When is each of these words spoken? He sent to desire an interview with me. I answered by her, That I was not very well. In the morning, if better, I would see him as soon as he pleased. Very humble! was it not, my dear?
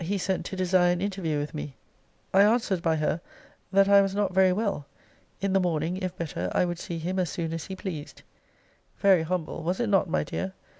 He 0.00 0.18
sent 0.18 0.44
to 0.46 0.56
desire 0.56 0.90
an 0.90 1.00
interview 1.00 1.38
with 1.38 1.54
me. 1.54 1.76
I 2.34 2.40
answered 2.42 2.82
by 2.82 2.96
her, 2.96 3.20
That 3.70 3.88
I 3.88 4.00
was 4.00 4.12
not 4.12 4.34
very 4.34 4.52
well. 4.52 4.86
In 5.40 5.52
the 5.52 5.60
morning, 5.60 5.98
if 5.98 6.16
better, 6.16 6.50
I 6.52 6.64
would 6.64 6.80
see 6.80 6.98
him 6.98 7.16
as 7.20 7.30
soon 7.30 7.52
as 7.52 7.66
he 7.66 7.76
pleased. 7.76 8.22
Very 8.98 9.22
humble! 9.22 9.62
was 9.62 9.78
it 9.78 9.86
not, 9.86 10.08
my 10.10 10.24
dear? 10.24 10.52